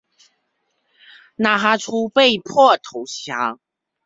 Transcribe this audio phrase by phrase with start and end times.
[1.35, 3.59] 纳哈出被迫投降。